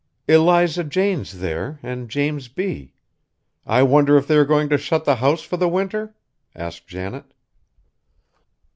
[0.27, 2.95] "Eliza Jane's there, and James B.
[3.67, 6.15] I wonder if they are going to shut the house for the winter?"
[6.55, 7.35] asked Janet.